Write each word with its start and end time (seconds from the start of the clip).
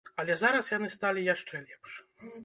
Але 0.21 0.35
зараз 0.41 0.69
яны 0.77 0.87
сталі 0.93 1.25
яшчэ 1.33 1.61
лепш. 1.67 1.91